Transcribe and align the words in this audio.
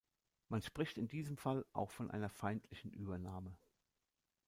Man 0.49 0.63
spricht 0.63 0.97
in 0.97 1.07
diesem 1.07 1.37
Fall 1.37 1.63
auch 1.73 1.91
von 1.91 2.09
einer 2.09 2.31
feindlichen 2.31 2.89
Übernahme. 2.91 3.55